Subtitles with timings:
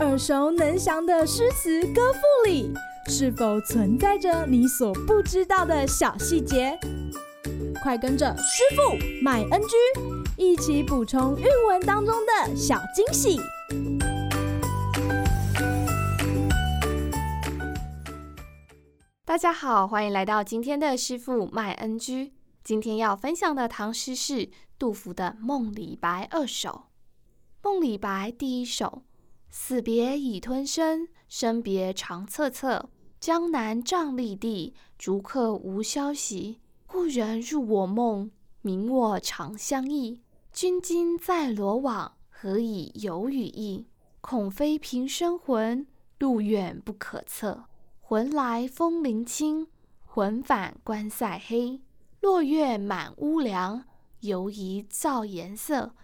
[0.00, 2.72] 耳熟能详的诗词歌赋里，
[3.08, 6.78] 是否存在着你所不知道的小细节？
[7.82, 9.76] 快跟着师傅麦恩居
[10.36, 13.38] 一起补充韵文当中的小惊喜！
[19.24, 22.32] 大家好，欢迎来到今天的师傅麦恩居。
[22.62, 24.48] 今天要分享的唐诗是
[24.78, 26.70] 杜甫的《梦李白二首》。
[27.64, 29.04] 《梦李白》第一首：
[29.48, 32.84] 死别已吞声，生别长恻恻。
[33.18, 36.60] 江南瘴疠地，逐客无消息。
[36.86, 40.20] 故人入我梦，明我长相忆。
[40.52, 43.86] 君今在罗网，何以有语意？
[44.20, 45.86] 恐非平生魂，
[46.18, 47.64] 路远不可测。
[48.02, 49.68] 魂来风铃轻，
[50.04, 51.80] 魂返关塞黑。
[52.20, 53.84] 落月满屋梁，
[54.20, 55.94] 犹疑照颜色。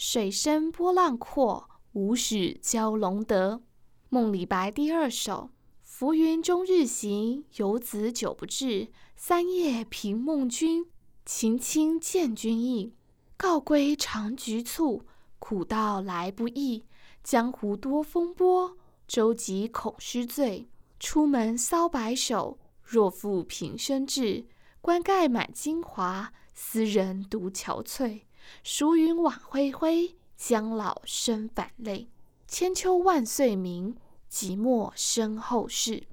[0.00, 3.62] 水深波浪阔，无始蛟龙得。
[4.10, 5.50] 梦李白第二首：
[5.82, 8.92] 浮云终日行，游子久不至。
[9.16, 10.86] 三夜凭梦君，
[11.26, 12.94] 情亲见君意。
[13.36, 15.02] 告归尝局促，
[15.40, 16.84] 苦道来不易。
[17.24, 18.76] 江湖多风波，
[19.08, 20.68] 舟楫恐失醉。
[21.00, 24.46] 出门搔白首，若负平生志。
[24.80, 28.20] 冠盖满京华，斯人独憔悴。
[28.62, 32.08] 蜀云晚恢恢，将老生反泪。
[32.46, 33.96] 千秋万岁名，
[34.30, 36.04] 寂寞身后事。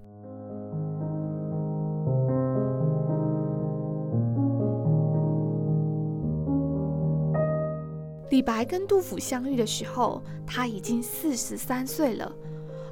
[8.32, 12.30] 李白跟杜甫相遇的时候，他已经四十三岁了。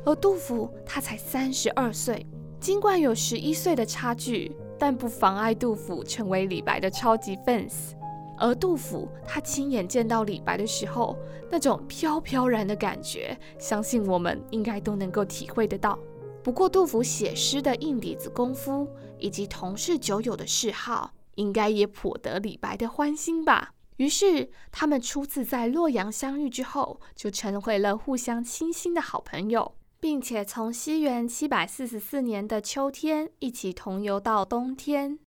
[0.06, 2.26] 而杜甫他才三十二岁，
[2.60, 7.94] 尽管有十一岁的差距，但不妨碍杜甫成为李白的超级 fans。
[8.38, 11.18] 而杜甫他亲眼见到李白的时候，
[11.52, 15.98] 那种飘飘然的感觉，相信我们应该都能够体会得到。
[16.44, 23.74] 不过，杜甫写诗的硬底子功夫以及同是酒友的嗜好，应该也颇得李白的欢心吧。
[23.98, 29.76] 于是，他们初次在洛阳相遇之后，就成为了互相倾心的好朋友。
[30.00, 35.18] 并且从西元七百四十四年的秋天一起同游到冬天，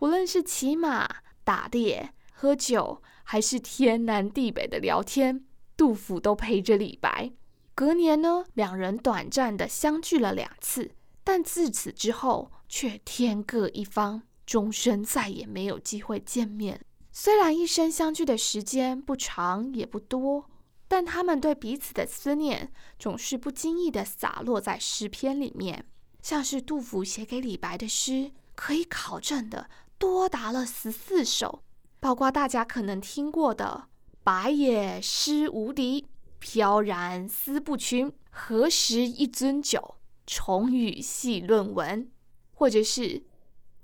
[0.00, 1.08] 无论是骑马、
[1.42, 7.32] 打猎、喝酒，还是天南地北的聊天，杜甫都陪着李白。
[7.74, 10.90] 隔年呢，两人短暂的相聚了两次，
[11.24, 16.84] 但自此之后却天各一方，终身再也没有机会见面。
[17.10, 20.50] 虽然一生相聚的时间不长也不多。
[20.88, 25.84] 但他们对彼此的思念总是不经意地洒落在诗篇里面，
[26.22, 29.68] 像是杜甫写给李白的诗，可以考证的
[29.98, 31.64] 多达了十四首，
[31.98, 33.88] 包括大家可能听过的
[34.22, 36.06] “白也诗无敌，
[36.38, 38.12] 飘然思不群。
[38.30, 39.96] 何时一樽酒，
[40.26, 42.10] 重与细论文”，
[42.52, 43.24] 或者是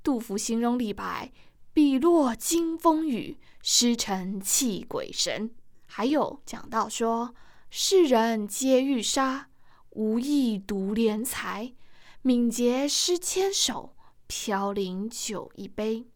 [0.02, 1.32] 杜甫形容李白
[1.72, 5.50] “笔落惊风雨，诗成泣鬼神”。
[5.86, 7.34] 还有讲到说，
[7.70, 9.48] 世人皆欲杀，
[9.90, 11.72] 吾意独怜才。
[12.20, 13.96] 敏捷诗千首，
[14.26, 16.06] 飘零酒一杯。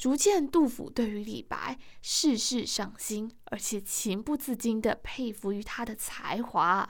[0.00, 6.88] 逐渐杜甫对于李白事事上心，而且情不自禁的佩服于他的才华。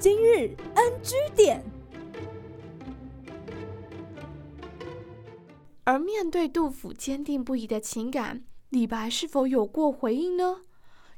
[0.00, 1.62] 今日 NG 点。
[5.84, 8.42] 而面对杜甫坚定不移的情感。
[8.70, 10.62] 李白是否有过回应呢？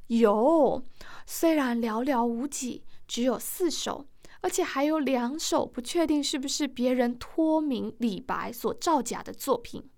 [0.09, 0.85] 有，
[1.25, 4.07] 虽然寥寥无几，只有四首，
[4.43, 9.89] 而且还有两首不确定是不是别人托名李白所造假的作品。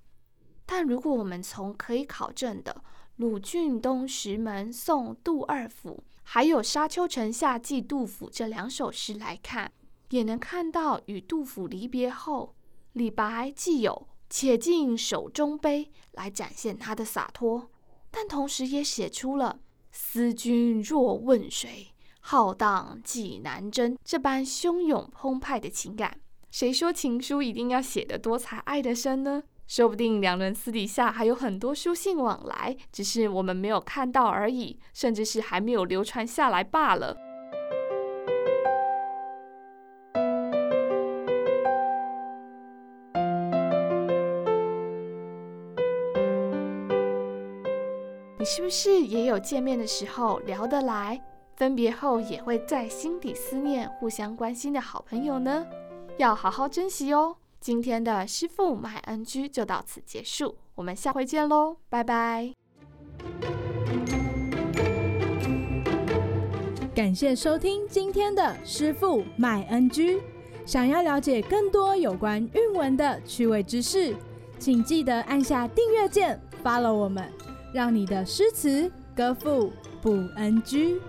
[0.65, 2.73] 但如果我们从可以考证的
[3.17, 9.73] 《鲁郡东石门送杜二府》还有《沙丘城下寄杜甫》这两首诗来看，
[10.11, 12.55] 也能看到与杜甫离别后，
[12.93, 14.09] 李白既有。
[14.31, 17.71] 且尽手中杯来展现他的洒脱，
[18.11, 19.61] 但同时也写出了
[19.93, 21.94] “思君若问谁，
[22.27, 26.17] 浩荡济南征”这般汹涌澎湃的情感。
[26.51, 29.43] 谁说情书一定要写得多才爱得深呢？
[29.67, 37.15] 说不定两人私底下还有很多书信往来，只是我们没有看到而已，甚至是还没有流传下来罢了。
[48.39, 51.19] 你是不是也有见面的时候聊得来，
[51.57, 55.65] 分别后也会在心底思念、互相关心的好朋友呢？
[56.17, 57.37] 要好好珍惜哦。
[57.61, 62.53] 今天的师傅麦恩居就到此结束，我们下回见喽，拜拜。
[66.95, 70.21] 感谢收听今天的师傅麦恩居。
[70.67, 74.15] 想要了解更多有关韵文的趣味知识，
[74.59, 77.31] 请记得按下订阅键，follow 我们，
[77.73, 79.73] 让你的诗词戈富
[80.03, 81.01] 不安居